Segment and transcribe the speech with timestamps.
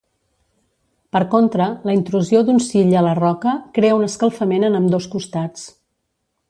[1.15, 5.71] Per contra, la intrusió d'un sill a la roca crea un escalfament en ambdós costats.